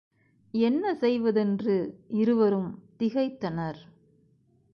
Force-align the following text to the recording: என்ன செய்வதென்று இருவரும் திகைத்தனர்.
என்ன 0.53 0.93
செய்வதென்று 0.95 1.75
இருவரும் 2.07 2.71
திகைத்தனர். 2.99 3.79